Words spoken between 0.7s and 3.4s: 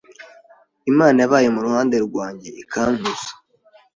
Imana yabaye mu ruhande rwanjye ikankuza